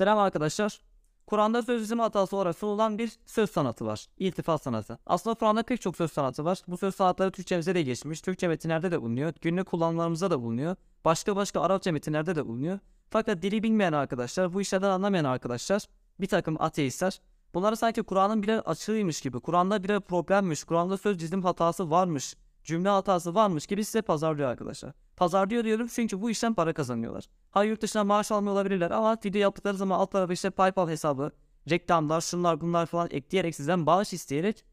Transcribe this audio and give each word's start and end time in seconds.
Selam 0.00 0.18
arkadaşlar. 0.18 0.80
Kur'an'da 1.26 1.62
söz 1.62 1.82
dizimi 1.82 2.02
hatası 2.02 2.36
olarak 2.36 2.58
sunulan 2.58 2.98
bir 2.98 3.12
söz 3.26 3.50
sanatı 3.50 3.86
var. 3.86 4.06
İltifat 4.18 4.62
sanatı. 4.62 4.98
Aslında 5.06 5.34
Kur'an'da 5.34 5.62
pek 5.62 5.80
çok 5.80 5.96
söz 5.96 6.12
sanatı 6.12 6.44
var. 6.44 6.62
Bu 6.68 6.78
söz 6.78 6.94
sanatları 6.94 7.30
Türkçemize 7.30 7.74
de 7.74 7.82
geçmiş. 7.82 8.20
Türkçe 8.20 8.48
metinlerde 8.48 8.90
de 8.90 9.02
bulunuyor. 9.02 9.32
Günlük 9.40 9.66
kullanımlarımızda 9.66 10.30
da 10.30 10.42
bulunuyor. 10.42 10.76
Başka 11.04 11.36
başka 11.36 11.60
Arapça 11.60 11.92
metinlerde 11.92 12.36
de 12.36 12.46
bulunuyor. 12.46 12.78
Fakat 13.10 13.42
dili 13.42 13.62
bilmeyen 13.62 13.92
arkadaşlar, 13.92 14.54
bu 14.54 14.60
işlerden 14.60 14.90
anlamayan 14.90 15.24
arkadaşlar, 15.24 15.82
bir 16.20 16.26
takım 16.26 16.56
ateistler, 16.62 17.20
bunları 17.54 17.76
sanki 17.76 18.02
Kur'an'ın 18.02 18.42
bile 18.42 18.60
açığıymış 18.60 19.20
gibi, 19.20 19.40
Kur'an'da 19.40 19.82
bile 19.82 20.00
problemmiş, 20.00 20.64
Kur'an'da 20.64 20.96
söz 20.96 21.18
dizim 21.18 21.42
hatası 21.42 21.90
varmış, 21.90 22.36
cümle 22.64 22.88
hatası 22.88 23.34
varmış 23.34 23.66
gibi 23.66 23.84
size 23.84 24.02
pazarlıyor 24.02 24.48
arkadaşlar. 24.48 24.92
Pazarlıyor 25.20 25.64
diyorum 25.64 25.86
çünkü 25.86 26.22
bu 26.22 26.30
işten 26.30 26.54
para 26.54 26.72
kazanıyorlar. 26.72 27.24
Ha 27.50 27.64
yurt 27.64 27.82
dışına 27.82 28.04
maaş 28.04 28.32
almıyor 28.32 28.54
olabilirler 28.54 28.90
ama 28.90 29.16
video 29.24 29.40
yaptıkları 29.40 29.76
zaman 29.76 29.98
alt 29.98 30.12
tarafa 30.12 30.32
işte 30.32 30.50
PayPal 30.50 30.88
hesabı, 30.88 31.30
reklamlar, 31.70 32.20
şunlar 32.20 32.60
bunlar 32.60 32.86
falan 32.86 33.08
ekleyerek 33.10 33.54
sizden 33.54 33.86
bağış 33.86 34.12
isteyerek 34.12 34.64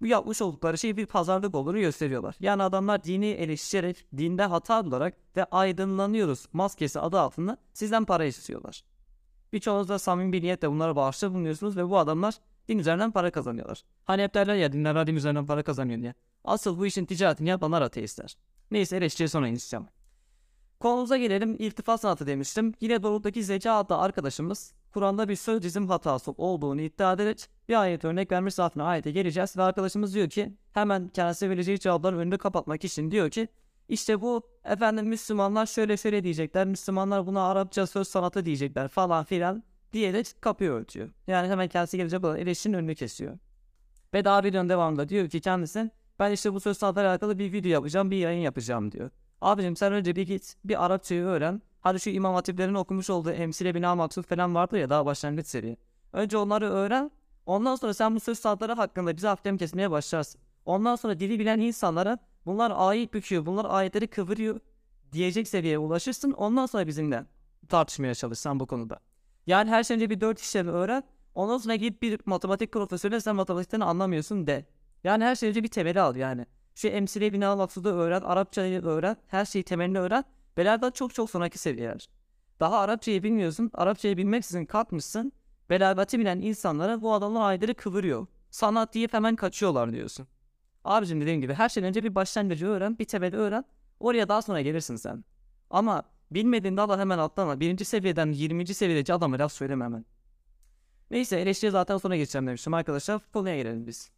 bu 0.00 0.06
yapmış 0.06 0.42
oldukları 0.42 0.78
şey 0.78 0.96
bir 0.96 1.06
pazarlık 1.06 1.54
olduğunu 1.54 1.80
gösteriyorlar. 1.80 2.36
Yani 2.40 2.62
adamlar 2.62 3.04
dini 3.04 3.26
eleştirerek, 3.26 4.06
dinde 4.16 4.42
hata 4.42 4.86
bularak 4.86 5.16
ve 5.36 5.44
aydınlanıyoruz 5.44 6.46
maskesi 6.52 7.00
adı 7.00 7.20
altında 7.20 7.56
sizden 7.72 8.04
para 8.04 8.24
istiyorlar. 8.24 8.84
Birçoğunuz 9.52 9.88
da 9.88 9.98
samimi 9.98 10.32
bir 10.32 10.42
niyetle 10.42 10.70
bunlara 10.70 10.96
bağışta 10.96 11.30
bulunuyorsunuz 11.34 11.76
ve 11.76 11.88
bu 11.88 11.98
adamlar 11.98 12.34
din 12.68 12.78
üzerinden 12.78 13.10
para 13.10 13.30
kazanıyorlar. 13.30 13.82
Hani 14.04 14.22
hep 14.22 14.34
derler 14.34 14.54
ya 14.54 14.72
dinler 14.72 15.06
din 15.06 15.16
üzerinden 15.16 15.46
para 15.46 15.62
kazanıyor 15.62 16.00
diye. 16.00 16.14
Asıl 16.44 16.78
bu 16.78 16.86
işin 16.86 17.04
ticaretini 17.04 17.48
yapanlar 17.48 17.82
ateistler. 17.82 18.36
Neyse 18.70 18.96
eleştiriye 18.96 19.28
sonra 19.28 19.48
ineceğim. 19.48 19.86
Konumuza 20.80 21.16
gelelim. 21.16 21.56
İltifat 21.58 22.00
sanatı 22.00 22.26
demiştim. 22.26 22.74
Yine 22.80 23.02
Doruk'taki 23.02 23.44
Zeka 23.44 23.72
adlı 23.72 23.96
arkadaşımız 23.96 24.72
Kur'an'da 24.94 25.28
bir 25.28 25.36
söz 25.36 25.62
dizim 25.62 25.88
hatası 25.88 26.30
olduğunu 26.30 26.80
iddia 26.80 27.12
ederek 27.12 27.48
bir 27.68 27.80
ayet 27.80 28.04
örnek 28.04 28.32
vermiş 28.32 28.54
zaten 28.54 28.80
ayete 28.80 29.10
geleceğiz 29.10 29.56
ve 29.56 29.62
arkadaşımız 29.62 30.14
diyor 30.14 30.28
ki 30.28 30.54
hemen 30.72 31.08
kendisi 31.08 31.50
vereceği 31.50 31.78
cevapların 31.78 32.18
önünü 32.18 32.38
kapatmak 32.38 32.84
için 32.84 33.10
diyor 33.10 33.30
ki 33.30 33.48
işte 33.88 34.20
bu 34.20 34.42
efendim 34.64 35.06
Müslümanlar 35.06 35.66
şöyle 35.66 35.96
şöyle 35.96 36.24
diyecekler, 36.24 36.66
Müslümanlar 36.66 37.26
buna 37.26 37.42
Arapça 37.42 37.86
söz 37.86 38.08
sanatı 38.08 38.46
diyecekler 38.46 38.88
falan 38.88 39.24
filan 39.24 39.62
diyerek 39.92 40.26
kapıyı 40.40 40.70
örtüyor. 40.70 41.10
Yani 41.26 41.48
hemen 41.48 41.68
kendisi 41.68 41.96
gelecek 41.96 42.24
olan 42.24 42.38
eleştirinin 42.38 42.78
önünü 42.78 42.94
kesiyor. 42.94 43.38
Ve 44.14 44.24
daha 44.24 44.44
videonun 44.44 44.68
devamında 44.68 45.08
diyor 45.08 45.28
ki 45.28 45.40
kendisi 45.40 45.90
ben 46.18 46.32
işte 46.32 46.54
bu 46.54 46.60
söz 46.60 46.78
sanatıyla 46.78 47.10
alakalı 47.10 47.38
bir 47.38 47.52
video 47.52 47.70
yapacağım, 47.70 48.10
bir 48.10 48.16
yayın 48.16 48.40
yapacağım 48.40 48.92
diyor. 48.92 49.10
Abicim 49.40 49.76
sen 49.76 49.92
önce 49.92 50.16
bir 50.16 50.26
git 50.26 50.54
bir 50.64 50.84
Arapçayı 50.84 51.22
öğren. 51.22 51.62
Hadi 51.80 52.00
şu 52.00 52.10
İmam 52.10 52.34
Hatiplerin 52.34 52.74
okumuş 52.74 53.10
olduğu 53.10 53.30
Emsile 53.30 53.74
Bina 53.74 53.94
Maksud 53.94 54.24
falan 54.24 54.54
vardı 54.54 54.78
ya 54.78 54.90
daha 54.90 55.06
başlangıç 55.06 55.46
seri. 55.46 55.76
Önce 56.12 56.36
onları 56.36 56.70
öğren. 56.70 57.10
Ondan 57.46 57.76
sonra 57.76 57.94
sen 57.94 58.16
bu 58.16 58.20
söz 58.20 58.38
sanatları 58.38 58.72
hakkında 58.72 59.16
bize 59.16 59.28
hakem 59.28 59.56
kesmeye 59.58 59.90
başlarsın. 59.90 60.40
Ondan 60.64 60.96
sonra 60.96 61.20
dili 61.20 61.38
bilen 61.38 61.60
insanlara 61.60 62.18
bunlar 62.46 62.72
ayet 62.76 63.14
büküyor, 63.14 63.46
bunlar 63.46 63.66
ayetleri 63.68 64.06
kıvırıyor 64.06 64.60
diyecek 65.12 65.48
seviyeye 65.48 65.78
ulaşırsın. 65.78 66.32
Ondan 66.32 66.66
sonra 66.66 66.86
bizimle 66.86 67.24
tartışmaya 67.68 68.14
çalışsan 68.14 68.60
bu 68.60 68.66
konuda. 68.66 69.00
Yani 69.46 69.70
her 69.70 69.84
şeyde 69.84 70.10
bir 70.10 70.20
dört 70.20 70.40
işlemi 70.40 70.70
öğren. 70.70 71.02
Ondan 71.34 71.58
sonra 71.58 71.74
gidip 71.74 72.02
bir 72.02 72.20
matematik 72.26 72.72
profesörüne 72.72 73.20
sen 73.20 73.36
matematikten 73.36 73.80
anlamıyorsun 73.80 74.46
de. 74.46 74.64
Yani 75.04 75.24
her 75.24 75.36
şeyde 75.36 75.62
bir 75.62 75.68
temeli 75.68 76.00
al 76.00 76.16
yani. 76.16 76.46
Şu 76.74 76.88
emsile 76.88 77.32
bina 77.32 77.56
maksudu 77.56 77.88
öğren, 77.88 78.20
Arapçayı 78.20 78.82
öğren, 78.82 79.16
her 79.26 79.44
şeyi 79.44 79.62
temelini 79.64 79.98
öğren. 79.98 80.24
Belagat 80.56 80.94
çok 80.94 81.14
çok 81.14 81.30
sonraki 81.30 81.58
seviyeler. 81.58 82.08
Daha 82.60 82.78
Arapçayı 82.78 83.22
bilmiyorsun, 83.22 83.70
Arapçayı 83.74 84.16
bilmeksizin 84.16 84.64
kalkmışsın. 84.64 85.32
Belagati 85.70 86.18
bilen 86.18 86.40
insanlara 86.40 87.02
bu 87.02 87.12
adamlar 87.12 87.48
ayetleri 87.48 87.74
kıvırıyor. 87.74 88.26
Sanat 88.50 88.94
deyip 88.94 89.12
hemen 89.12 89.36
kaçıyorlar 89.36 89.92
diyorsun. 89.92 90.26
Abicim 90.84 91.20
dediğim 91.20 91.40
gibi 91.40 91.54
her 91.54 91.68
şeyden 91.68 91.88
önce 91.88 92.04
bir 92.04 92.14
başlangıcı 92.14 92.66
öğren, 92.66 92.98
bir 92.98 93.04
temeli 93.04 93.36
öğren. 93.36 93.64
Oraya 94.00 94.28
daha 94.28 94.42
sonra 94.42 94.60
gelirsin 94.60 94.96
sen. 94.96 95.24
Ama 95.70 96.02
bilmediğin 96.30 96.76
dala 96.76 96.98
hemen 96.98 97.18
atlama. 97.18 97.60
Birinci 97.60 97.84
seviyeden 97.84 98.32
20. 98.32 98.66
seviyedeki 98.66 99.14
adama 99.14 99.38
laf 99.38 99.52
söyleme 99.52 99.84
hemen. 99.84 100.04
Neyse 101.10 101.40
eleştiri 101.40 101.70
zaten 101.70 101.96
sonra 101.96 102.16
geçeceğim 102.16 102.46
demiştim 102.46 102.74
arkadaşlar. 102.74 103.20
Konuya 103.32 103.56
gelelim 103.56 103.86
biz. 103.86 104.10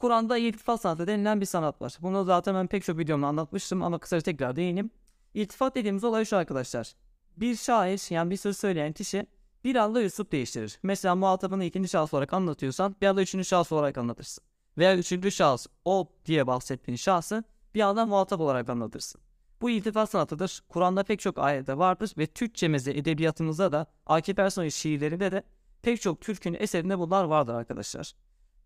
Kur'an'da 0.00 0.38
iltifat 0.38 0.80
sanatı 0.80 1.06
denilen 1.06 1.40
bir 1.40 1.46
sanat 1.46 1.82
var. 1.82 1.98
Bunu 2.00 2.24
zaten 2.24 2.54
ben 2.54 2.66
pek 2.66 2.84
çok 2.84 2.98
videomda 2.98 3.26
anlatmıştım 3.26 3.82
ama 3.82 3.98
kısaca 3.98 4.22
tekrar 4.22 4.56
değineyim. 4.56 4.90
İltifat 5.34 5.74
dediğimiz 5.74 6.04
olay 6.04 6.24
şu 6.24 6.36
arkadaşlar. 6.36 6.92
Bir 7.36 7.56
şair 7.56 8.10
yani 8.10 8.30
bir 8.30 8.36
söz 8.36 8.58
söyleyen 8.58 8.92
kişi 8.92 9.26
bir 9.64 9.76
anda 9.76 10.02
üslup 10.02 10.32
değiştirir. 10.32 10.78
Mesela 10.82 11.14
muhatabını 11.14 11.64
ikinci 11.64 11.88
şahıs 11.88 12.14
olarak 12.14 12.32
anlatıyorsan 12.32 12.96
bir 13.02 13.06
anda 13.06 13.22
üçüncü 13.22 13.44
şahıs 13.44 13.72
olarak 13.72 13.98
anlatırsın. 13.98 14.44
Veya 14.78 14.96
üçüncü 14.96 15.30
şahıs 15.30 15.66
o 15.84 16.08
diye 16.26 16.46
bahsettiğin 16.46 16.96
şahsı 16.96 17.44
bir 17.74 17.80
anda 17.80 18.06
muhatap 18.06 18.40
olarak 18.40 18.68
anlatırsın. 18.68 19.20
Bu 19.60 19.70
iltifat 19.70 20.10
sanatıdır. 20.10 20.62
Kur'an'da 20.68 21.02
pek 21.02 21.20
çok 21.20 21.38
ayette 21.38 21.78
vardır 21.78 22.12
ve 22.18 22.26
Türkçemizde, 22.26 22.98
edebiyatımızda 22.98 23.72
da 23.72 23.86
Akif 24.06 24.38
Ersoy'un 24.38 24.70
şiirlerinde 24.70 25.32
de 25.32 25.42
pek 25.82 26.00
çok 26.00 26.20
Türk'ün 26.20 26.56
eserinde 26.60 26.98
bunlar 26.98 27.24
vardır 27.24 27.54
arkadaşlar. 27.54 28.12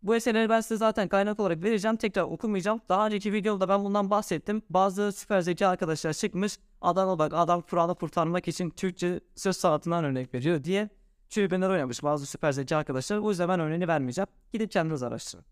Bu 0.04 0.14
eserleri 0.14 0.48
ben 0.48 0.60
size 0.60 0.76
zaten 0.76 1.08
kaynak 1.08 1.40
olarak 1.40 1.62
vereceğim. 1.62 1.96
Tekrar 1.96 2.22
okumayacağım. 2.22 2.80
Daha 2.88 3.06
önceki 3.06 3.32
videoda 3.32 3.68
ben 3.68 3.84
bundan 3.84 4.10
bahsettim. 4.10 4.62
Bazı 4.70 5.12
süper 5.12 5.40
zeki 5.40 5.66
arkadaşlar 5.66 6.12
çıkmış. 6.12 6.58
Adam 6.80 7.18
bak 7.18 7.32
adam 7.34 7.62
Kur'an'ı 7.62 7.94
kurtarmak 7.94 8.48
için 8.48 8.70
Türkçe 8.70 9.20
söz 9.34 9.56
sanatından 9.56 10.04
örnek 10.04 10.34
veriyor 10.34 10.64
diye 10.64 10.88
tribünler 11.28 11.68
oynamış 11.68 12.02
bazı 12.02 12.26
süper 12.26 12.52
zeki 12.52 12.76
arkadaşlar. 12.76 13.18
O 13.18 13.30
yüzden 13.30 13.48
ben 13.48 13.60
örneğini 13.60 13.88
vermeyeceğim. 13.88 14.28
Gidip 14.52 14.70
kendiniz 14.70 15.02
araştırın. 15.02 15.44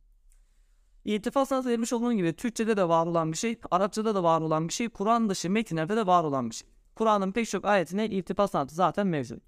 İltifat 1.04 1.48
sanatı 1.48 1.68
demiş 1.68 1.92
olduğum 1.92 2.12
gibi 2.12 2.32
Türkçe'de 2.32 2.76
de 2.76 2.88
var 2.88 3.06
olan 3.06 3.32
bir 3.32 3.36
şey, 3.36 3.60
Arapça'da 3.70 4.14
da 4.14 4.22
var 4.22 4.41
olan 4.41 4.68
bir 4.68 4.72
şey, 4.72 4.88
Kur'an 4.88 5.28
dışı 5.28 5.50
metinlerde 5.50 5.96
de 5.96 6.06
var 6.06 6.24
olan 6.24 6.50
bir 6.50 6.54
şey. 6.54 6.68
Kur'an'ın 6.94 7.32
pek 7.32 7.48
çok 7.48 7.64
ayetine 7.64 8.06
iltifat 8.06 8.50
sanatı 8.50 8.74
zaten 8.74 9.06
mevcut. 9.06 9.42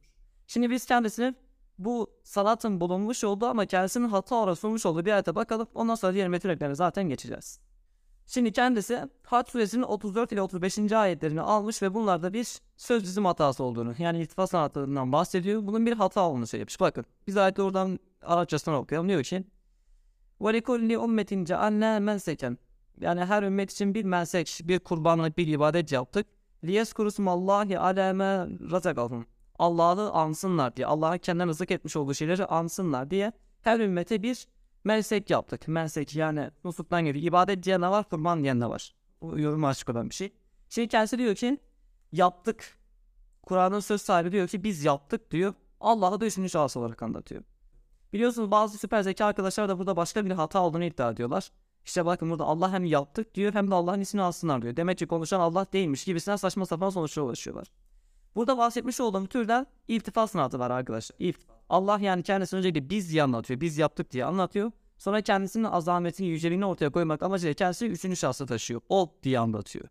Şimdi 0.47 0.71
biz 0.71 0.87
kendisini 0.87 1.35
bu 1.78 2.12
sanatın 2.24 2.82
bulunmuş 2.82 3.24
olduğu 3.24 3.46
ama 3.46 3.66
kendisinin 3.66 4.08
hata 4.08 4.36
olarak 4.36 4.58
sunmuş 4.58 4.86
olduğu 4.86 5.06
bir 5.06 5.12
ayete 5.12 5.36
bakalım. 5.36 5.68
Ondan 5.74 5.96
sonra 5.96 6.14
diğer 6.14 6.28
metinlerine 6.28 6.76
zaten 6.76 7.10
geçeceğiz. 7.10 7.60
Şimdi 8.28 8.52
kendisi 8.52 9.10
Hac 9.24 9.50
suresinin 9.50 9.84
34 9.84 10.32
ile 10.32 10.42
35. 10.42 10.92
ayetlerini 10.92 11.42
almış 11.42 11.82
ve 11.82 11.94
bunlarda 11.94 12.34
bir 12.34 12.60
söz 12.78 13.04
dizim 13.04 13.26
hatası 13.26 13.64
olduğunu 13.64 13.96
yani 13.98 14.22
iltifat 14.22 14.50
sanatlarından 14.50 15.12
bahsediyor. 15.12 15.68
Bunun 15.68 15.86
bir 15.86 15.94
hata 15.94 16.22
olduğunu 16.22 16.48
söylemiş. 16.48 16.80
Bakın 16.80 17.06
biz 17.28 17.38
ayeti 17.38 17.62
oradan 17.62 18.00
Arapçasından 18.22 18.78
okuyalım. 18.80 19.10
Diyor 19.10 19.24
ki 19.24 19.44
وَلِكُلِّ 20.42 20.94
اُمَّتٍ 20.94 21.46
جَعَلْنَا 21.46 22.12
مَنْسَكًا 22.12 22.58
Yani 23.02 23.26
her 23.26 23.44
ümmet 23.44 23.72
için 23.72 23.94
bir 23.94 24.04
mensek, 24.04 24.60
bir 24.64 24.80
kurbanlık, 24.80 25.38
bir 25.38 25.48
ibadet 25.48 25.92
yaptık. 25.92 26.28
لِيَسْكُرُ 26.64 27.08
اسْمَ 27.08 27.26
اللّٰهِ 27.30 27.78
عَلَى 27.78 28.12
مَا 28.12 28.58
رَزَقَهُمْ 28.70 29.24
Allah'ı 29.59 30.11
ansınlar 30.11 30.77
diye, 30.77 30.87
Allah'a 30.87 31.19
kendilerine 31.19 31.51
rızık 31.51 31.71
etmiş 31.71 31.97
olduğu 31.97 32.15
şeyleri 32.15 32.47
ansınlar 32.47 33.11
diye 33.11 33.33
her 33.63 33.81
ümmete 33.81 34.23
bir 34.23 34.47
mensek 34.85 35.31
yaptık. 35.31 35.69
Mensek 35.69 36.17
yani 36.17 36.51
nusluktan 36.65 37.05
geliyor. 37.05 37.25
İbadet 37.25 37.63
diyen 37.63 37.83
de 37.83 37.89
var, 37.89 38.09
kurban 38.09 38.43
diyen 38.43 38.61
de 38.61 38.67
var. 38.67 38.95
Bu 39.21 39.39
yorum 39.39 39.65
açık 39.65 39.89
olan 39.89 40.11
bir 40.11 40.15
şey. 40.15 40.33
Şimdi 40.69 40.89
kendisi 40.89 41.19
diyor 41.19 41.35
ki 41.35 41.59
yaptık. 42.13 42.79
Kur'an'ın 43.43 43.81
söz 43.81 44.03
sahibi 44.03 44.33
diyor 44.33 44.49
ki 44.49 44.65
biz 44.65 44.85
yaptık 44.85 45.31
diyor. 45.31 45.55
Allah'ı 45.81 46.21
da 46.21 46.27
üçüncü 46.27 46.51
şahıs 46.51 46.77
olarak 46.77 47.03
anlatıyor. 47.03 47.43
Biliyorsunuz 48.13 48.51
bazı 48.51 48.79
süper 48.79 49.03
zeka 49.03 49.27
arkadaşlar 49.27 49.69
da 49.69 49.79
burada 49.79 49.97
başka 49.97 50.25
bir 50.25 50.31
hata 50.31 50.63
olduğunu 50.63 50.85
iddia 50.85 51.11
ediyorlar. 51.11 51.51
İşte 51.85 52.07
bakın 52.07 52.31
burada 52.31 52.45
Allah 52.45 52.73
hem 52.73 52.85
yaptık 52.85 53.35
diyor 53.35 53.55
hem 53.55 53.71
de 53.71 53.75
Allah'ın 53.75 54.01
ismini 54.01 54.23
alsınlar 54.23 54.63
diyor. 54.63 54.77
Demek 54.77 54.99
ki 54.99 55.07
konuşan 55.07 55.41
Allah 55.41 55.67
değilmiş 55.73 56.05
gibisinden 56.05 56.37
saçma 56.37 56.67
sapan 56.67 56.91
sonuçlara 56.91 57.27
ulaşıyorlar. 57.27 57.67
Burada 58.37 58.59
bahsetmiş 58.59 59.01
olduğum 59.01 59.27
türden 59.27 59.67
iltifat 59.89 60.31
sanatı 60.31 60.59
var 60.59 60.71
arkadaşlar. 60.71 61.17
İltifat. 61.19 61.57
Allah 61.69 61.99
yani 62.01 62.23
kendisi 62.23 62.57
öncelikle 62.57 62.91
biz 62.91 63.13
diye 63.13 63.23
anlatıyor. 63.23 63.61
Biz 63.61 63.79
yaptık 63.79 64.11
diye 64.11 64.25
anlatıyor. 64.25 64.73
Sonra 64.99 65.21
kendisinin 65.21 65.65
azametini, 65.65 66.27
yüceliğini 66.27 66.67
ortaya 66.67 66.91
koymak 66.91 67.23
amacıyla 67.23 67.55
kendisi 67.55 67.87
üçüncü 67.87 68.17
şahsı 68.17 68.47
taşıyor. 68.47 68.81
O 68.89 69.15
diye 69.23 69.39
anlatıyor. 69.39 69.89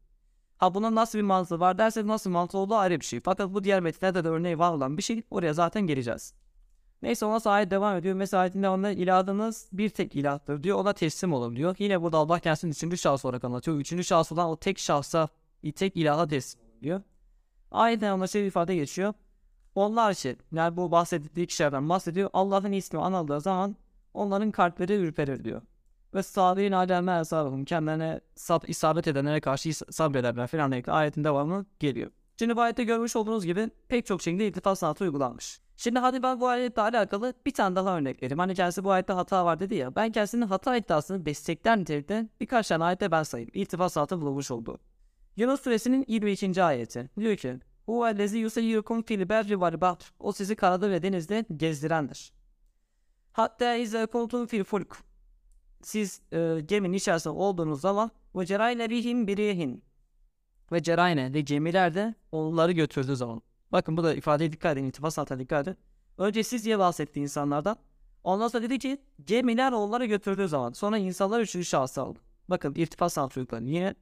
Ha 0.58 0.74
bunun 0.74 0.96
nasıl 0.96 1.18
bir 1.18 1.24
mantığı 1.24 1.60
var 1.60 1.78
dersek 1.78 2.06
nasıl 2.06 2.30
mantığı 2.30 2.58
olduğu 2.58 2.76
ayrı 2.76 3.00
bir 3.00 3.06
şey. 3.06 3.20
Fakat 3.20 3.54
bu 3.54 3.64
diğer 3.64 3.80
metinlerde 3.80 4.24
de 4.24 4.28
örneği 4.28 4.60
var 4.60 4.74
olan 4.74 4.98
bir 4.98 5.04
şey. 5.04 5.24
Oraya 5.32 5.54
zaten 5.54 5.82
geleceğiz. 5.88 6.34
Neyse 7.02 7.26
ona 7.26 7.52
ayet 7.52 7.72
devam 7.72 7.98
ediyor. 7.98 8.16
Mesela 8.16 8.42
ayetinde 8.42 8.70
ona 8.70 8.92
ilahınız 8.92 9.70
bir 9.74 9.90
tek 9.90 10.16
ilahtır 10.16 10.64
diyor. 10.64 10.78
Ona 10.78 10.94
teslim 10.94 11.34
olun 11.34 11.56
diyor. 11.56 11.76
Yine 11.80 12.02
burada 12.02 12.18
Allah 12.18 12.40
kendisini 12.40 12.72
üçüncü 12.72 12.98
şahıs 12.98 13.26
olarak 13.26 13.44
anlatıyor. 13.44 13.78
Üçüncü 13.78 14.04
şahıs 14.04 14.32
olan 14.32 14.50
o 14.50 14.58
tek 14.58 14.80
şahsa, 14.80 15.30
tek 15.76 15.98
ilaha 15.98 16.28
teslim 16.28 16.64
diyor. 16.82 17.02
Ayeten 17.74 18.12
ona 18.12 18.28
şey 18.28 18.48
ifade 18.48 18.76
geçiyor. 18.76 19.14
Onlar 19.76 20.12
için 20.12 20.38
yani 20.52 20.78
bu 20.78 20.92
bahsettiği 20.92 21.48
kişilerden 21.48 21.90
bahsediyor. 21.90 22.30
Allah'ın 22.34 22.72
ismi 22.72 23.00
anıldığı 23.00 23.42
zaman 23.42 23.76
onların 24.14 24.52
kalpleri 24.52 24.94
ürperir 24.94 25.44
diyor. 25.44 25.62
Ve 26.14 26.24
sabirin 26.24 26.72
aleme 26.72 27.20
esabım 27.20 27.66
kendilerine 27.66 28.22
sab 28.36 28.62
isabet 28.68 29.08
edenlere 29.08 29.42
karşı 29.42 29.74
sabrederler 29.74 30.48
falan 30.48 30.72
diye 30.72 30.84
ayetin 30.88 31.24
devamı 31.24 31.66
geliyor. 31.80 32.12
Şimdi 32.40 32.56
bu 32.56 32.62
ayette 32.62 32.84
görmüş 32.84 33.16
olduğunuz 33.16 33.46
gibi 33.46 33.70
pek 33.88 34.06
çok 34.06 34.22
şekilde 34.22 34.48
iltifat 34.48 34.80
sanatı 34.80 35.04
uygulanmış. 35.04 35.60
Şimdi 35.78 36.00
hadi 36.00 36.24
ben 36.24 36.40
bu 36.40 36.48
ayetle 36.48 36.82
alakalı 36.82 37.34
bir 37.46 37.54
tane 37.54 37.76
daha 37.76 37.98
örnek 37.98 38.24
vereyim. 38.24 38.40
Hani 38.40 38.56
kendisi 38.56 38.84
bu 38.84 38.92
ayette 38.92 39.14
hata 39.14 39.46
var 39.46 39.60
dedi 39.60 39.76
ya. 39.76 39.96
Ben 39.96 40.12
kendisinin 40.12 40.46
hata 40.46 40.78
iddiasını 40.78 41.26
destekler 41.26 41.78
nitelikte 41.78 42.28
birkaç 42.42 42.68
tane 42.68 42.84
ayette 42.84 43.12
ben 43.12 43.24
sayayım. 43.24 43.52
İltifat 43.54 43.92
sanatı 43.92 44.22
bulunmuş 44.22 44.52
olduğu. 44.52 44.80
Yunus 45.36 45.62
suresinin 45.62 46.06
22. 46.08 46.64
ayeti. 46.64 47.10
Diyor 47.20 47.38
ki 47.38 47.60
Huvellezi 47.86 48.38
yuseyyirukum 48.38 49.04
fil 49.04 49.30
berri 49.30 49.62
vel 49.62 49.82
bahr. 49.82 50.14
O 50.20 50.32
sizi 50.32 50.56
karada 50.56 50.92
ve 50.92 51.02
denizde 51.02 51.46
gezdirendir. 51.58 52.34
Hatta 53.32 53.76
izle 53.76 54.06
kuntum 54.06 54.48
fil 54.48 54.64
fulk. 54.64 54.98
Siz 55.82 56.22
e, 56.32 56.60
geminin 56.66 56.94
içerisinde 56.94 57.34
olduğunuz 57.34 57.82
zaman 57.82 58.12
ve 58.36 58.46
cerayne 58.46 58.90
rihim 58.90 59.28
birihin. 59.28 59.84
Ve 60.72 60.84
cerayne 60.84 61.34
ve 61.34 61.42
gemiler 61.42 61.94
de 61.94 62.16
onları 62.32 62.72
götürdüğü 62.72 63.16
zaman. 63.16 63.42
Bakın 63.72 63.98
bu 63.98 64.04
da 64.04 64.14
ifadeye 64.14 64.52
dikkat 64.52 64.78
edin. 64.78 64.86
İltifat 64.86 65.14
sanatına 65.14 65.40
dikkat 65.40 65.68
edin. 65.68 65.78
Önce 66.18 66.44
siz 66.44 66.66
diye 66.66 66.80
bahsetti 66.80 67.20
insanlardan. 67.20 67.78
Ondan 68.24 68.48
sonra 68.48 68.64
dedi 68.64 68.80
ki 68.80 69.02
gemiler 69.26 69.72
onları 69.72 70.06
götürdüğü 70.06 70.48
zaman. 70.48 70.72
Sonra 70.72 70.98
insanlar 70.98 71.42
üçüncü 71.42 71.66
şahsı 71.66 72.02
aldı. 72.02 72.20
Bakın 72.48 72.76
irtifat 72.76 73.14
sanatı 73.14 73.40
uyguladı. 73.40 73.66
Yine 73.66 73.96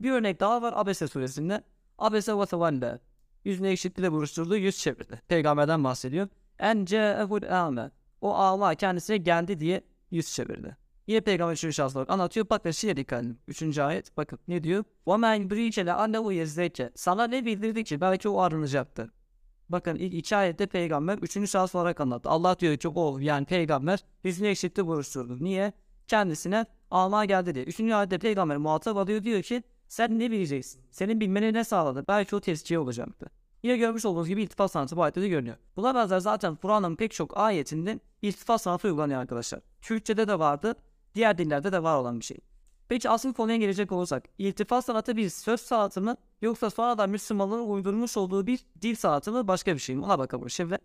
bir 0.00 0.10
örnek 0.10 0.40
daha 0.40 0.62
var 0.62 0.72
Abese 0.76 1.08
suresinde. 1.08 1.64
Abese 1.98 2.38
ve 2.38 2.46
tevalle. 2.46 3.00
Yüzüne 3.44 3.68
ekşitliğiyle 3.68 4.12
buruşturduğu 4.12 4.56
yüz 4.56 4.78
çevirdi. 4.78 5.22
Peygamberden 5.28 5.84
bahsediyor. 5.84 6.28
En 6.58 6.84
ce'ehul 6.84 7.42
a'me. 7.42 7.90
O 8.20 8.34
ağma 8.34 8.74
kendisine 8.74 9.16
geldi 9.16 9.60
diye 9.60 9.84
yüz 10.10 10.32
çevirdi. 10.34 10.76
Yine 11.06 11.20
peygamber 11.20 11.52
üçüncü 11.52 11.74
şahıs 11.74 11.96
olarak 11.96 12.10
anlatıyor. 12.10 12.46
Bakın 12.50 12.70
şeye 12.70 12.96
dikkat 12.96 13.22
edin. 13.22 13.38
Üçüncü 13.48 13.82
ayet. 13.82 14.16
Bakın 14.16 14.38
ne 14.48 14.62
diyor? 14.62 14.84
وَمَنْ 15.06 15.48
يُبْرِيكَ 15.48 15.84
لَاَنَّهُ 15.90 16.42
يَزْدَيْكَ 16.42 16.90
Sana 16.94 17.26
ne 17.26 17.46
bildirdi 17.46 17.84
ki 17.84 18.00
belki 18.00 18.28
o 18.28 18.40
arınacaktı. 18.40 19.12
Bakın 19.68 19.96
ilk 19.96 20.14
iki 20.14 20.36
ayette 20.36 20.66
peygamber 20.66 21.18
üçüncü 21.18 21.48
şahıs 21.48 21.74
olarak 21.74 22.00
anlattı. 22.00 22.28
Allah 22.28 22.58
diyor 22.58 22.76
ki 22.76 22.88
o 22.88 23.18
yani 23.18 23.46
peygamber 23.46 24.04
yüzünü 24.24 24.48
ekşitti 24.48 24.86
buruşturdu. 24.86 25.44
Niye? 25.44 25.72
Kendisine 26.08 26.66
alma 26.90 27.24
geldi 27.24 27.54
diye. 27.54 27.64
Üçüncü 27.64 27.94
ayette 27.94 28.18
peygamber 28.18 28.56
muhatap 28.56 28.96
alıyor 28.96 29.22
diyor 29.22 29.42
ki 29.42 29.62
sen 29.87 30.19
ne 30.19 30.31
bileceksin? 30.31 30.81
Senin 30.91 31.19
bilmeni 31.19 31.53
ne 31.53 31.63
sağladı? 31.63 32.05
Belki 32.07 32.35
o 32.35 32.39
tezkiye 32.39 32.79
olacaktı. 32.79 33.25
Yine 33.63 33.77
görmüş 33.77 34.05
olduğunuz 34.05 34.27
gibi 34.27 34.43
iltifat 34.43 34.71
sanatı 34.71 34.97
bu 34.97 35.03
ayette 35.03 35.21
de 35.21 35.27
görünüyor. 35.27 35.57
Buna 35.75 35.95
benzer 35.95 36.19
zaten 36.19 36.55
Kur'an'ın 36.55 36.95
pek 36.95 37.11
çok 37.11 37.37
ayetinde 37.37 37.99
iltifat 38.21 38.61
sanatı 38.61 38.87
uygulanıyor 38.87 39.21
arkadaşlar. 39.21 39.61
Türkçede 39.81 40.27
de 40.27 40.39
vardı, 40.39 40.75
diğer 41.15 41.37
dillerde 41.37 41.71
de 41.71 41.83
var 41.83 41.97
olan 41.97 42.19
bir 42.19 42.25
şey. 42.25 42.37
Peki 42.89 43.09
asıl 43.09 43.33
konuya 43.33 43.57
gelecek 43.57 43.91
olursak, 43.91 44.23
iltifat 44.37 44.85
sanatı 44.85 45.17
bir 45.17 45.29
söz 45.29 45.61
sanatı 45.61 46.01
mı 46.01 46.17
yoksa 46.41 46.69
sonradan 46.69 47.09
Müslümanların 47.09 47.69
uydurmuş 47.69 48.17
olduğu 48.17 48.47
bir 48.47 48.59
dil 48.81 48.95
sanatı 48.95 49.31
mı 49.31 49.47
başka 49.47 49.73
bir 49.73 49.79
şey 49.79 49.95
mi? 49.95 50.05
Ona 50.05 50.19
bakalım 50.19 50.49
şimdi. 50.49 50.77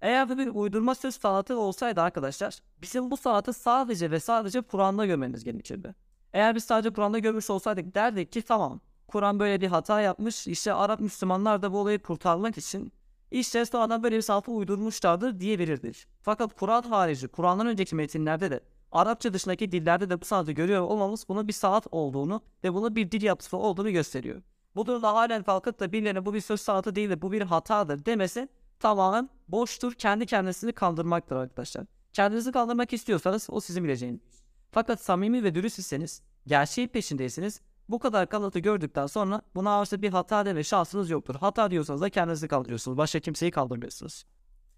Eğer 0.00 0.38
bir 0.38 0.48
uydurma 0.54 0.94
söz 0.94 1.14
sanatı 1.14 1.58
olsaydı 1.58 2.00
arkadaşlar, 2.00 2.58
bizim 2.82 3.10
bu 3.10 3.16
sanatı 3.16 3.52
sadece 3.52 4.10
ve 4.10 4.20
sadece 4.20 4.60
Kur'an'da 4.60 5.06
görmeniz 5.06 5.44
gerekirdi. 5.44 5.94
Eğer 6.32 6.54
biz 6.54 6.64
sadece 6.64 6.90
Kur'an'da 6.90 7.18
görmüş 7.18 7.50
olsaydık 7.50 7.94
derdik 7.94 8.32
ki 8.32 8.42
tamam, 8.42 8.80
Kur'an 9.08 9.40
böyle 9.40 9.60
bir 9.60 9.66
hata 9.66 10.00
yapmış, 10.00 10.46
işte 10.46 10.72
Arap 10.72 11.00
Müslümanlar 11.00 11.62
da 11.62 11.72
bu 11.72 11.78
olayı 11.78 12.02
kurtarmak 12.02 12.58
için 12.58 12.92
işte 13.30 13.64
sonradan 13.64 14.02
böyle 14.02 14.16
bir 14.16 14.22
sanatı 14.22 14.50
uydurmuşlardır 14.50 15.40
diyebilirdik. 15.40 16.06
Fakat 16.22 16.54
Kur'an 16.54 16.82
harici, 16.82 17.28
Kur'an'dan 17.28 17.66
önceki 17.66 17.94
metinlerde 17.94 18.50
de 18.50 18.60
Arapça 18.92 19.32
dışındaki 19.32 19.72
dillerde 19.72 20.10
de 20.10 20.20
bu 20.20 20.24
sanatı 20.24 20.52
görüyor 20.52 20.82
olmamız 20.82 21.28
bunun 21.28 21.48
bir 21.48 21.52
sanat 21.52 21.86
olduğunu 21.90 22.42
ve 22.64 22.74
bunun 22.74 22.96
bir 22.96 23.10
dil 23.10 23.22
yapısı 23.22 23.56
olduğunu 23.56 23.90
gösteriyor. 23.90 24.42
Bu 24.74 24.86
durumda 24.86 25.14
halen 25.14 25.42
kalkıp 25.42 25.80
da 25.80 25.92
birilerine 25.92 26.26
bu 26.26 26.34
bir 26.34 26.40
söz 26.40 26.60
sanatı 26.60 26.94
değil 26.94 27.10
de 27.10 27.22
bu 27.22 27.32
bir 27.32 27.42
hatadır 27.42 28.04
demesi 28.04 28.48
tamamen 28.80 29.30
boştur, 29.48 29.92
kendi 29.94 30.26
kendisini 30.26 30.72
kandırmaktır 30.72 31.36
arkadaşlar. 31.36 31.86
Kendinizi 32.12 32.52
kandırmak 32.52 32.92
istiyorsanız 32.92 33.46
o 33.50 33.60
sizin 33.60 33.84
bileceğiniz. 33.84 34.39
Fakat 34.70 35.00
samimi 35.00 35.44
ve 35.44 35.54
dürüst 35.54 35.78
iseniz, 35.78 36.22
gerçeğin 36.46 36.88
peşindeyseniz 36.88 37.60
bu 37.88 37.98
kadar 37.98 38.28
kanıtı 38.28 38.58
gördükten 38.58 39.06
sonra 39.06 39.42
buna 39.54 39.80
artık 39.80 40.02
bir 40.02 40.10
hata 40.10 40.46
deme 40.46 40.64
şansınız 40.64 41.10
yoktur. 41.10 41.34
Hata 41.34 41.70
diyorsanız 41.70 42.00
da 42.00 42.10
kendinizi 42.10 42.48
kaldırıyorsunuz. 42.48 42.98
Başka 42.98 43.20
kimseyi 43.20 43.50
kaldırmıyorsunuz. 43.50 44.24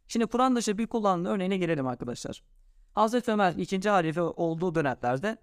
Şimdi 0.08 0.26
Kur'an 0.26 0.56
dışı 0.56 0.78
bir 0.78 0.86
kullanılan 0.86 1.34
örneğine 1.34 1.56
gelelim 1.56 1.86
arkadaşlar. 1.86 2.42
Hazreti 2.94 3.30
Ömer 3.30 3.52
ikinci 3.52 3.88
halife 3.88 4.20
olduğu 4.20 4.74
dönemlerde 4.74 5.36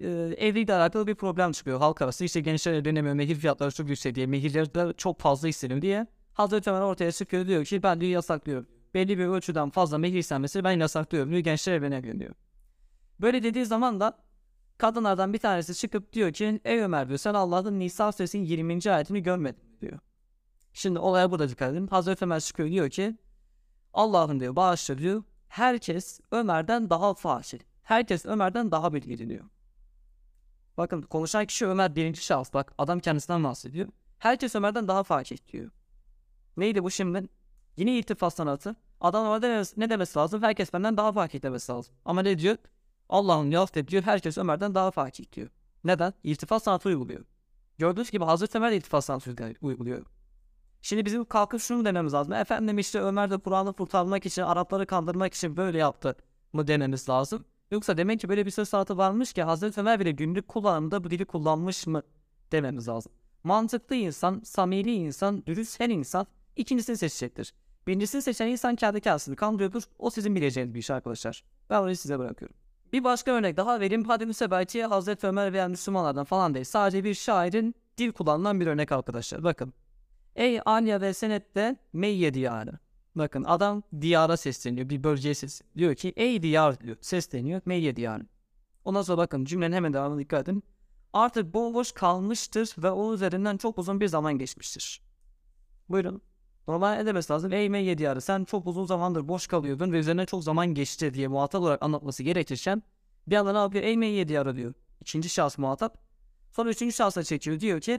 e, 0.00 0.08
evlilikle 0.38 0.74
alakalı 0.74 1.06
bir 1.06 1.14
problem 1.14 1.52
çıkıyor 1.52 1.78
halk 1.78 2.02
arası. 2.02 2.24
İşte 2.24 2.40
gençler 2.40 2.72
evlenemiyor, 2.72 3.14
mehir 3.14 3.34
fiyatları 3.34 3.70
çok 3.70 3.88
yüksek 3.88 4.14
diye, 4.14 4.26
mehirleri 4.26 4.74
de 4.74 4.92
çok 4.96 5.20
fazla 5.20 5.48
isteniyor 5.48 5.82
diye. 5.82 6.06
Hazreti 6.34 6.70
Ömer 6.70 6.80
ortaya 6.80 7.12
çıkıyor 7.12 7.46
diyor 7.46 7.64
ki 7.64 7.82
ben 7.82 8.00
diyor 8.00 8.12
yasaklıyorum. 8.12 8.66
Belli 8.94 9.18
bir 9.18 9.26
ölçüden 9.26 9.70
fazla 9.70 9.98
mehir 9.98 10.18
istenmesi 10.18 10.64
ben 10.64 10.80
yasaklıyorum 10.80 11.30
diyor. 11.30 11.42
Gençler 11.42 11.72
evlenemiyor 11.72 12.18
diyor. 12.18 12.34
Böyle 13.20 13.42
dediği 13.42 13.66
zaman 13.66 14.00
da 14.00 14.18
kadınlardan 14.78 15.32
bir 15.32 15.38
tanesi 15.38 15.74
çıkıp 15.74 16.12
diyor 16.12 16.32
ki 16.32 16.60
ey 16.64 16.80
Ömer 16.80 17.08
diyor 17.08 17.18
sen 17.18 17.34
Allah'ın 17.34 17.78
Nisa 17.78 18.12
suresinin 18.12 18.44
20. 18.44 18.92
ayetini 18.92 19.22
görmedin 19.22 19.78
diyor. 19.80 19.98
Şimdi 20.72 20.98
olaya 20.98 21.30
burada 21.30 21.48
dikkat 21.48 21.72
edin. 21.72 21.86
Hazreti 21.86 22.24
Ömer 22.24 22.40
çıkıyor 22.40 22.68
diyor 22.68 22.90
ki 22.90 23.16
Allah'ım 23.94 24.40
diyor 24.40 24.56
bağışla 24.56 24.98
diyor. 24.98 25.22
Herkes 25.48 26.20
Ömer'den 26.30 26.90
daha 26.90 27.14
fasıl. 27.14 27.58
Herkes 27.82 28.26
Ömer'den 28.26 28.70
daha 28.70 28.92
bilgili 28.94 29.28
diyor. 29.28 29.44
Bakın 30.76 31.02
konuşan 31.02 31.46
kişi 31.46 31.66
Ömer 31.66 31.96
birinci 31.96 32.24
şahıs. 32.24 32.54
Bak 32.54 32.74
adam 32.78 33.00
kendisinden 33.00 33.44
bahsediyor. 33.44 33.88
Herkes 34.18 34.54
Ömer'den 34.54 34.88
daha 34.88 35.02
fakir 35.02 35.38
diyor. 35.52 35.70
Neydi 36.56 36.84
bu 36.84 36.90
şimdi? 36.90 37.28
Yine 37.76 37.98
iltifat 37.98 38.34
sanatı. 38.34 38.76
Adam 39.00 39.42
ne 39.76 39.90
demesi 39.90 40.18
lazım? 40.18 40.42
Herkes 40.42 40.72
benden 40.72 40.96
daha 40.96 41.12
fakir 41.12 41.42
demesi 41.42 41.72
lazım. 41.72 41.94
Ama 42.04 42.22
ne 42.22 42.38
diyor? 42.38 42.56
Allah'ın 43.08 43.50
yahvet 43.50 43.88
diyor. 43.88 44.02
Herkes 44.02 44.38
Ömer'den 44.38 44.74
daha 44.74 44.90
fakir 44.90 45.32
diyor. 45.32 45.48
Neden? 45.84 46.12
İltifat 46.22 46.62
sanatı 46.62 46.88
uyguluyor. 46.88 47.24
Gördüğünüz 47.78 48.10
gibi 48.10 48.24
Hazreti 48.24 48.58
Ömer 48.58 48.72
de 48.72 48.76
iltifat 48.76 49.04
sanatı 49.04 49.54
uyguluyor. 49.60 50.06
Şimdi 50.82 51.04
bizim 51.04 51.24
kalkıp 51.24 51.60
şunu 51.60 51.84
dememiz 51.84 52.14
lazım. 52.14 52.32
Efendim 52.32 52.78
işte 52.78 53.00
Ömer 53.00 53.30
de 53.30 53.38
Kur'an'ı 53.38 53.72
kurtarmak 53.72 54.26
için, 54.26 54.42
Arapları 54.42 54.86
kandırmak 54.86 55.34
için 55.34 55.56
böyle 55.56 55.78
yaptı 55.78 56.16
mı 56.52 56.66
dememiz 56.66 57.08
lazım. 57.08 57.44
Yoksa 57.70 57.96
demek 57.96 58.20
ki 58.20 58.28
böyle 58.28 58.46
bir 58.46 58.50
söz 58.50 58.68
sanatı 58.68 58.96
varmış 58.96 59.32
ki 59.32 59.42
Hazreti 59.42 59.80
Ömer 59.80 60.00
bile 60.00 60.10
günlük 60.10 60.48
kullanımda 60.48 61.04
bu 61.04 61.10
dili 61.10 61.24
kullanmış 61.24 61.86
mı 61.86 62.02
dememiz 62.52 62.88
lazım. 62.88 63.12
Mantıklı 63.44 63.96
insan, 63.96 64.40
samimi 64.44 64.92
insan, 64.92 65.46
dürüst 65.46 65.80
her 65.80 65.88
insan 65.88 66.26
ikincisini 66.56 66.96
seçecektir. 66.96 67.54
Birincisini 67.86 68.22
seçen 68.22 68.46
insan 68.46 68.76
kendi 68.76 69.00
kendisini 69.00 69.36
kandırıyordur. 69.36 69.82
O 69.98 70.10
sizin 70.10 70.34
bileceğiniz 70.34 70.74
bir 70.74 70.78
iş 70.78 70.90
arkadaşlar. 70.90 71.44
Ben 71.70 71.80
orayı 71.80 71.96
size 71.96 72.18
bırakıyorum. 72.18 72.56
Bir 72.92 73.04
başka 73.04 73.30
örnek 73.30 73.56
daha 73.56 73.80
vereyim. 73.80 74.04
Hadi 74.04 74.26
müsebelki 74.26 74.84
Hazreti 74.84 75.26
Ömer 75.26 75.52
veya 75.52 75.68
Müslümanlardan 75.68 76.24
falan 76.24 76.54
değil. 76.54 76.64
Sadece 76.64 77.04
bir 77.04 77.14
şairin 77.14 77.74
dil 77.98 78.12
kullanılan 78.12 78.60
bir 78.60 78.66
örnek 78.66 78.92
arkadaşlar. 78.92 79.44
Bakın. 79.44 79.72
Ey 80.36 80.60
Anya 80.64 81.00
ve 81.00 81.14
Senet'te 81.14 81.76
Meyye 81.92 82.34
diyarı. 82.34 82.78
Bakın 83.14 83.44
adam 83.44 83.82
diyara 84.00 84.36
sesleniyor. 84.36 84.88
Bir 84.88 85.04
bölgeye 85.04 85.34
sesleniyor. 85.34 85.76
Diyor 85.78 85.94
ki 85.94 86.12
ey 86.16 86.42
diyar 86.42 86.80
diyor. 86.80 86.96
Sesleniyor. 87.00 87.60
Meyye 87.64 87.96
diyarı. 87.96 88.26
Ondan 88.84 89.02
sonra 89.02 89.18
bakın 89.18 89.44
cümlenin 89.44 89.76
hemen 89.76 89.92
devamına 89.92 90.20
dikkat 90.20 90.48
edin. 90.48 90.62
Artık 91.12 91.54
bomboş 91.54 91.92
kalmıştır 91.92 92.74
ve 92.78 92.90
o 92.90 93.14
üzerinden 93.14 93.56
çok 93.56 93.78
uzun 93.78 94.00
bir 94.00 94.08
zaman 94.08 94.38
geçmiştir. 94.38 95.02
Buyurun. 95.88 96.22
Normal 96.68 96.94
ne 96.94 97.06
demesi 97.06 97.32
lazım? 97.32 97.52
Ey 97.52 97.68
Meyye 97.68 97.98
diyarı 97.98 98.20
sen 98.20 98.44
çok 98.44 98.66
uzun 98.66 98.84
zamandır 98.84 99.28
boş 99.28 99.46
kalıyordun 99.46 99.92
ve 99.92 99.98
üzerine 99.98 100.26
çok 100.26 100.44
zaman 100.44 100.74
geçti 100.74 101.14
diye 101.14 101.28
muhatap 101.28 101.62
olarak 101.62 101.82
anlatması 101.82 102.22
gerekirken 102.22 102.82
bir 103.26 103.36
anda 103.36 103.52
ne 103.52 103.58
yapıyor? 103.58 103.84
Ey 103.84 103.96
Meyye 103.96 104.28
diyarı 104.28 104.56
diyor. 104.56 104.74
İkinci 105.00 105.28
şahıs 105.28 105.58
muhatap. 105.58 105.98
Sonra 106.50 106.70
üçüncü 106.70 106.92
şahsa 106.92 107.22
çekiyor. 107.22 107.60
Diyor 107.60 107.80
ki 107.80 107.98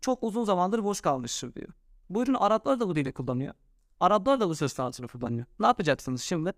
çok 0.00 0.22
uzun 0.22 0.44
zamandır 0.44 0.84
boş 0.84 1.00
kalmıştır 1.00 1.54
diyor. 1.54 1.68
Buyurun 2.10 2.34
Araplar 2.34 2.80
da 2.80 2.88
bu 2.88 2.96
dili 2.96 3.12
kullanıyor. 3.12 3.54
Araplar 4.00 4.40
da 4.40 4.48
bu 4.48 4.54
söz 4.54 4.72
sanatını 4.72 5.08
kullanıyor. 5.08 5.46
Ne 5.60 5.66
yapacaksınız 5.66 6.22
şimdi? 6.22 6.52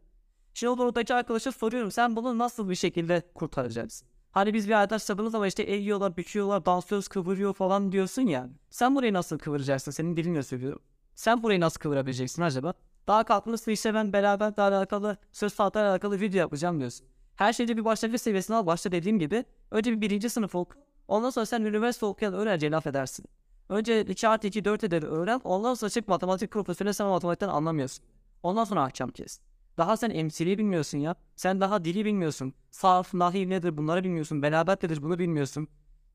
Şimdi 0.55 0.83
oradaki 0.83 1.14
arkadaşa 1.14 1.52
soruyorum 1.52 1.90
sen 1.90 2.17
bunu 2.17 2.38
nasıl 2.38 2.71
bir 2.71 2.75
şekilde 2.75 3.23
kurtaracaksın? 3.35 4.09
Hani 4.31 4.55
biz 4.55 4.69
bir 4.69 4.75
arkadaş 4.75 5.02
sabınız 5.02 5.35
ama 5.35 5.47
işte 5.47 5.62
eğiyorlar, 5.62 6.17
büküyorlar, 6.17 6.67
dansöz 6.67 7.09
kıvırıyor 7.09 7.55
falan 7.55 7.93
diyorsun 7.93 8.23
ya. 8.23 8.49
Sen 8.71 8.95
burayı 8.95 9.12
nasıl 9.12 9.38
kıvıracaksın? 9.38 9.90
Senin 9.90 10.17
dilinle 10.17 10.43
söylüyorum. 10.43 10.81
Sen 11.19 11.43
burayı 11.43 11.61
nasıl 11.61 11.81
kıvırabileceksin 11.81 12.43
acaba? 12.43 12.75
Daha 13.07 13.25
kalkmışsın 13.25 13.71
işte 13.71 13.95
ben 13.95 14.13
beraber 14.13 14.57
daha 14.57 14.69
alakalı 14.69 15.17
söz 15.33 15.53
sanatlarla 15.53 15.91
alakalı 15.91 16.21
video 16.21 16.39
yapacağım 16.39 16.79
diyorsun. 16.79 17.07
Her 17.37 17.53
şeyde 17.53 17.77
bir 17.77 17.85
başlangıç 17.85 18.21
seviyesine 18.21 18.57
al. 18.57 18.67
Başta 18.67 18.93
dediğim 18.93 19.19
gibi 19.19 19.45
önce 19.71 19.93
bir 19.93 20.01
birinci 20.01 20.31
sınıf 20.31 20.55
oku. 20.55 20.79
Ondan 21.09 21.31
sonra 21.31 21.47
sen 21.47 21.61
üniversite 21.63 22.07
okuyan 22.07 22.35
öğrenciye 22.35 22.71
laf 22.71 22.87
edersin. 22.87 23.27
Önce 23.69 24.01
2 24.01 24.29
artı 24.29 24.47
2 24.47 24.65
4 24.65 24.85
eder 24.85 25.03
öğren. 25.03 25.41
Ondan 25.45 25.75
sonra 25.75 25.91
çık 25.91 26.09
matematik 26.09 26.51
profesörüne 26.51 26.93
sen 26.93 27.07
matematikten 27.07 27.49
anlamıyorsun. 27.49 28.05
Ondan 28.43 28.65
sonra 28.65 28.83
ahkam 28.83 29.11
kes. 29.11 29.41
Daha 29.79 29.97
sen 29.97 30.11
emsili 30.11 30.59
bilmiyorsun 30.59 30.99
ya. 30.99 31.15
Sen 31.37 31.61
daha 31.61 31.85
dili 31.85 32.05
bilmiyorsun. 32.05 32.55
Sarf, 32.71 33.15
nahiv 33.15 33.49
nedir 33.49 33.77
bunları 33.77 34.05
bilmiyorsun. 34.05 34.43
Belagat 34.43 34.83
nedir 34.83 35.03
bunu 35.03 35.19
bilmiyorsun. 35.19 35.69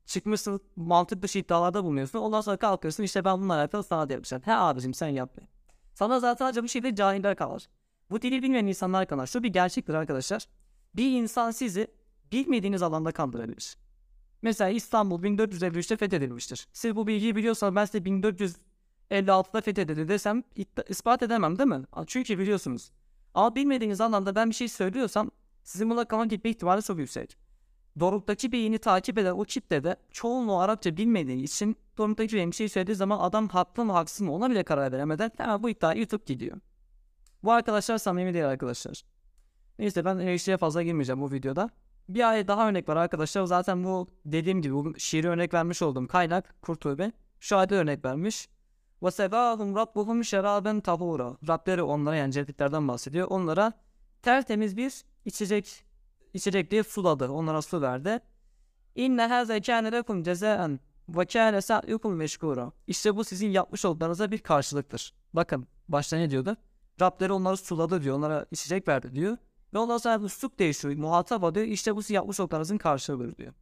Çıkmışsın 0.06 0.60
mantık 0.76 1.22
dışı 1.22 1.38
iddialarda 1.38 1.84
bulunuyorsun. 1.84 2.18
Ondan 2.18 2.40
sonra 2.40 2.56
kalkıyorsun 2.56 3.02
işte 3.02 3.24
ben 3.24 3.38
bununla 3.38 3.54
alakalı 3.54 3.82
sana 3.82 4.12
yapacağım. 4.12 4.42
He 4.46 4.52
abicim 4.54 4.94
sen 4.94 5.08
yap. 5.08 5.36
be. 5.36 5.40
Sana 5.94 6.20
zaten 6.20 6.46
acaba 6.46 6.64
bu 6.64 6.68
şeyde 6.68 6.94
cahiller 6.94 7.36
kalır. 7.36 7.68
Bu 8.10 8.22
dili 8.22 8.42
bilmeyen 8.42 8.66
insanlar 8.66 9.06
kalır. 9.06 9.26
Şu 9.26 9.42
bir 9.42 9.48
gerçektir 9.48 9.94
arkadaşlar. 9.94 10.46
Bir 10.96 11.10
insan 11.22 11.50
sizi 11.50 11.88
bilmediğiniz 12.32 12.82
alanda 12.82 13.12
kandırabilir. 13.12 13.76
Mesela 14.42 14.70
İstanbul 14.70 15.22
1453'te 15.22 15.96
fethedilmiştir. 15.96 16.68
Siz 16.72 16.96
bu 16.96 17.06
bilgiyi 17.06 17.36
biliyorsanız 17.36 17.74
ben 17.74 17.84
size 17.84 17.98
1456'da 17.98 19.60
fethedildi 19.60 20.08
desem 20.08 20.42
ispat 20.88 21.22
edemem 21.22 21.58
değil 21.58 21.68
mi? 21.68 21.84
Çünkü 22.06 22.38
biliyorsunuz. 22.38 22.90
Ama 23.34 23.54
bilmediğiniz 23.54 24.00
alanda 24.00 24.34
ben 24.34 24.50
bir 24.50 24.54
şey 24.54 24.68
söylüyorsam 24.68 25.30
sizin 25.62 25.90
buna 25.90 26.04
kalan 26.04 26.28
gitme 26.28 26.50
ihtimali 26.50 26.82
çok 26.82 26.98
yüksek. 26.98 27.43
Doruk'taki 28.00 28.52
beyni 28.52 28.78
takip 28.78 29.18
eden 29.18 29.32
o 29.32 29.42
kitle 29.44 29.84
de 29.84 29.96
çoğunluğu 30.10 30.58
Arapça 30.58 30.96
bilmediği 30.96 31.42
için 31.42 31.76
Doruk'taki 31.98 32.36
beyin 32.36 32.50
bir 32.50 32.56
şey 32.56 32.68
söylediği 32.68 32.96
zaman 32.96 33.18
adam 33.18 33.48
haklı 33.48 33.84
mı 33.84 33.92
haksız 33.92 34.20
mı 34.20 34.32
ona 34.32 34.50
bile 34.50 34.62
karar 34.62 34.92
veremeden 34.92 35.30
hemen 35.36 35.62
bu 35.62 35.70
iddiayı 35.70 36.00
yutup 36.00 36.26
gidiyor. 36.26 36.56
Bu 37.42 37.52
arkadaşlar 37.52 37.98
samimi 37.98 38.34
değil 38.34 38.48
arkadaşlar. 38.48 39.02
Neyse 39.78 40.04
ben 40.04 40.18
eleştiriye 40.18 40.56
fazla 40.56 40.82
girmeyeceğim 40.82 41.20
bu 41.20 41.32
videoda. 41.32 41.70
Bir 42.08 42.30
ay 42.30 42.48
daha 42.48 42.68
örnek 42.68 42.88
var 42.88 42.96
arkadaşlar. 42.96 43.44
Zaten 43.44 43.84
bu 43.84 44.08
dediğim 44.24 44.62
gibi 44.62 44.74
bu 44.74 44.98
şiiri 44.98 45.28
örnek 45.28 45.54
vermiş 45.54 45.82
olduğum 45.82 46.06
kaynak 46.06 46.62
Kurtubi. 46.62 47.12
Şu 47.40 47.56
ayda 47.56 47.74
örnek 47.74 48.04
vermiş. 48.04 48.48
Ve 49.02 49.10
sevahum 49.10 49.76
rabbuhum 49.76 50.24
şeraben 50.24 50.80
tahura. 50.80 51.36
Rableri 51.48 51.82
onlara 51.82 52.16
yani 52.16 52.32
cennetliklerden 52.32 52.88
bahsediyor. 52.88 53.26
Onlara 53.30 53.72
tertemiz 54.22 54.76
bir 54.76 55.04
içecek 55.24 55.84
içecek 56.34 56.70
diye 56.70 56.82
suladı. 56.82 57.28
Onlara 57.28 57.62
su 57.62 57.82
verdi. 57.82 58.20
İnne 58.94 59.26
haze 59.26 59.60
kâne 59.60 59.92
lekum 59.92 60.22
cezaen 60.22 60.80
ve 61.08 61.26
kâne 61.26 61.60
sa'yukum 61.60 62.14
meşkura. 62.14 62.72
İşte 62.86 63.16
bu 63.16 63.24
sizin 63.24 63.50
yapmış 63.50 63.84
olduklarınıza 63.84 64.30
bir 64.30 64.38
karşılıktır. 64.38 65.14
Bakın 65.32 65.66
başta 65.88 66.16
ne 66.16 66.30
diyordu? 66.30 66.56
Rableri 67.00 67.32
onları 67.32 67.56
suladı 67.56 68.02
diyor. 68.02 68.16
Onlara 68.16 68.46
içecek 68.50 68.88
verdi 68.88 69.14
diyor. 69.14 69.36
Ve 69.74 69.78
ondan 69.78 69.98
sonra 69.98 70.24
üslup 70.24 70.58
değişiyor. 70.58 70.94
Muhatap 70.94 71.54
diyor. 71.54 71.66
İşte 71.66 71.96
bu 71.96 72.02
sizin 72.02 72.14
yapmış 72.14 72.40
olduklarınızın 72.40 72.78
karşılığıdır 72.78 73.36
diyor. 73.36 73.52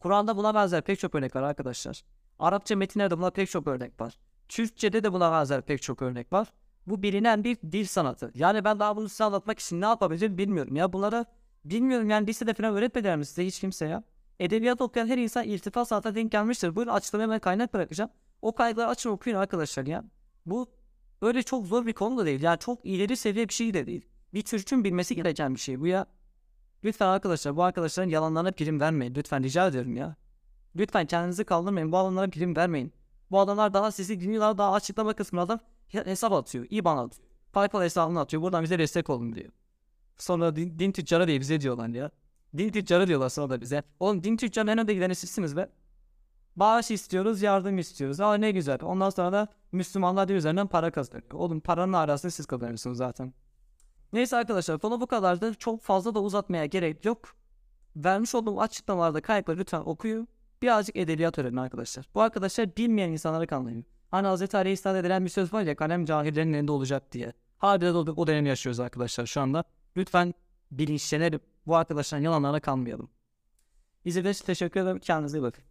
Kur'an'da 0.00 0.36
buna 0.36 0.54
benzer 0.54 0.82
pek 0.82 0.98
çok 0.98 1.14
örnek 1.14 1.36
var 1.36 1.42
arkadaşlar. 1.42 2.02
Arapça 2.38 2.76
metinlerde 2.76 3.18
buna 3.18 3.30
pek 3.30 3.50
çok 3.50 3.66
örnek 3.66 4.00
var. 4.00 4.18
Türkçe'de 4.48 5.04
de 5.04 5.12
buna 5.12 5.32
benzer 5.32 5.62
pek 5.62 5.82
çok 5.82 6.02
örnek 6.02 6.32
var. 6.32 6.52
Bu 6.86 7.02
bilinen 7.02 7.44
bir 7.44 7.56
dil 7.56 7.84
sanatı. 7.84 8.30
Yani 8.34 8.64
ben 8.64 8.80
daha 8.80 8.96
bunu 8.96 9.08
size 9.08 9.24
anlatmak 9.24 9.58
için 9.58 9.80
ne 9.80 9.86
yapabilirim 9.86 10.38
bilmiyorum 10.38 10.76
ya. 10.76 10.92
Bunları 10.92 11.26
bilmiyorum 11.64 12.10
yani 12.10 12.26
lisede 12.26 12.54
falan 12.54 12.74
öğretmediler 12.74 13.16
mi 13.16 13.26
size 13.26 13.46
hiç 13.46 13.60
kimse 13.60 13.86
ya. 13.86 14.04
Edebiyat 14.40 14.80
okuyan 14.80 15.06
her 15.06 15.18
insan 15.18 15.44
irtifa 15.44 15.84
sanatına 15.84 16.14
denk 16.14 16.32
gelmiştir. 16.32 16.76
Buyurun 16.76 16.92
açıklamaya 16.92 17.30
ben 17.30 17.38
kaynak 17.38 17.74
bırakacağım. 17.74 18.10
O 18.42 18.54
kaynakları 18.54 18.88
açın 18.88 19.10
okuyun 19.10 19.36
arkadaşlar 19.36 19.86
ya. 19.86 20.04
Bu 20.46 20.70
öyle 21.22 21.42
çok 21.42 21.66
zor 21.66 21.86
bir 21.86 21.92
konu 21.92 22.18
da 22.18 22.26
değil. 22.26 22.42
Yani 22.42 22.58
çok 22.58 22.86
ileri 22.86 23.16
seviye 23.16 23.48
bir 23.48 23.54
şey 23.54 23.74
de 23.74 23.86
değil. 23.86 24.06
Bir 24.34 24.42
Türk'ün 24.42 24.84
bilmesi 24.84 25.16
gereken 25.16 25.54
bir 25.54 25.60
şey 25.60 25.80
bu 25.80 25.86
ya. 25.86 26.06
Lütfen 26.84 27.06
arkadaşlar 27.06 27.56
bu 27.56 27.62
arkadaşların 27.62 28.10
yalanlarına 28.10 28.52
prim 28.52 28.80
vermeyin. 28.80 29.14
Lütfen 29.14 29.42
rica 29.42 29.66
ediyorum 29.66 29.96
ya. 29.96 30.16
Lütfen 30.76 31.06
kendinizi 31.06 31.44
kaldırmayın. 31.44 31.92
Bu 31.92 31.98
adamlara 31.98 32.30
prim 32.30 32.56
vermeyin. 32.56 32.92
Bu 33.30 33.40
adamlar 33.40 33.74
daha 33.74 33.90
sizi 33.92 34.20
dinliyorlar. 34.20 34.58
Daha 34.58 34.72
açıklama 34.72 35.12
kısmında 35.12 35.60
hesap 35.88 36.32
atıyor. 36.32 36.66
IBAN 36.70 36.96
atıyor. 36.96 37.28
PayPal 37.52 37.82
hesabını 37.82 38.20
atıyor. 38.20 38.42
Buradan 38.42 38.62
bize 38.62 38.78
destek 38.78 39.10
olun 39.10 39.34
diyor. 39.34 39.52
Sonra 40.18 40.56
din, 40.56 40.78
din 40.78 40.92
tüccarı 40.92 41.26
diye 41.26 41.40
bize 41.40 41.60
diyorlar 41.60 41.88
ya. 41.88 42.10
Din 42.56 42.70
tüccarı 42.70 43.06
diyorlar 43.06 43.28
sonra 43.28 43.50
da 43.50 43.60
bize. 43.60 43.82
Oğlum 44.00 44.24
din 44.24 44.36
tüccarı 44.36 44.70
en 44.70 44.78
önde 44.78 44.94
gideni 44.94 45.14
sizsiniz 45.14 45.56
be. 45.56 45.68
Bağış 46.56 46.90
istiyoruz, 46.90 47.42
yardım 47.42 47.78
istiyoruz. 47.78 48.20
Aa 48.20 48.34
ne 48.34 48.50
güzel. 48.50 48.78
Ondan 48.82 49.10
sonra 49.10 49.32
da 49.32 49.48
Müslümanlar 49.72 50.28
da 50.28 50.32
üzerinden 50.32 50.66
para 50.66 50.90
kazanıyor. 50.90 51.32
Oğlum 51.32 51.60
paranın 51.60 51.92
arasını 51.92 52.30
siz 52.30 52.46
kazanıyorsunuz 52.46 52.98
zaten. 52.98 53.34
Neyse 54.12 54.36
arkadaşlar 54.36 54.78
konu 54.78 55.00
bu 55.00 55.06
kadardı. 55.06 55.54
Çok 55.54 55.82
fazla 55.82 56.14
da 56.14 56.22
uzatmaya 56.22 56.66
gerek 56.66 57.04
yok. 57.04 57.34
Vermiş 57.96 58.34
olduğum 58.34 58.60
açıklamalarda 58.60 59.20
kaynakları 59.20 59.58
lütfen 59.58 59.80
okuyun. 59.80 60.28
Birazcık 60.62 60.96
edebiyat 60.96 61.38
öğrenin 61.38 61.56
arkadaşlar. 61.56 62.06
Bu 62.14 62.20
arkadaşlar 62.20 62.76
bilmeyen 62.76 63.08
insanları 63.08 63.46
kanlayın. 63.46 63.84
Hani 64.10 64.28
Hz. 64.28 64.54
Aleyhisselam 64.54 64.96
edilen 64.96 65.24
bir 65.24 65.30
söz 65.30 65.52
var 65.52 65.62
ya 65.62 65.76
kalem 65.76 66.04
cahillerin 66.04 66.52
elinde 66.52 66.72
olacak 66.72 67.12
diye. 67.12 67.32
Harbiden 67.58 67.94
o 67.94 68.26
dönemi 68.26 68.48
yaşıyoruz 68.48 68.80
arkadaşlar 68.80 69.26
şu 69.26 69.40
anda. 69.40 69.64
Lütfen 69.96 70.34
bilinçlenelim. 70.70 71.40
Bu 71.66 71.76
arkadaşların 71.76 72.24
yalanlarına 72.24 72.60
kanmayalım. 72.60 73.10
İzlediğiniz 74.04 74.36
için 74.36 74.46
teşekkür 74.46 74.80
ederim. 74.80 74.98
Kendinize 74.98 75.38
iyi 75.38 75.42
bakın. 75.42 75.64